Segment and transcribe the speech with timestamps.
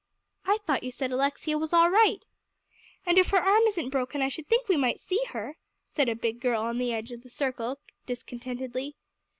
[0.47, 2.25] "I thought you said Alexia was all right."
[3.05, 6.15] "And if her arm isn't broken I should think we might see her," said a
[6.15, 7.77] big girl on the edge of the circle
[8.07, 8.95] discontentedly.